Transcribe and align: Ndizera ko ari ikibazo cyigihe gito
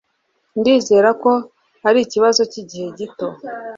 Ndizera 0.59 1.09
ko 1.23 1.31
ari 1.87 1.99
ikibazo 2.05 2.41
cyigihe 2.51 2.87
gito 2.99 3.27